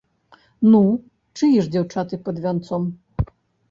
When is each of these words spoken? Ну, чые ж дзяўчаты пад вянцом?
Ну, 0.71 0.79
чые 1.37 1.53
ж 1.63 1.71
дзяўчаты 1.77 2.23
пад 2.27 2.35
вянцом? 2.47 2.93